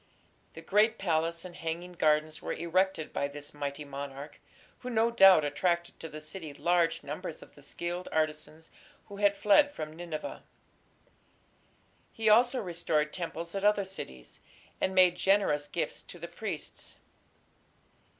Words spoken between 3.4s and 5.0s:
mighty monarch, who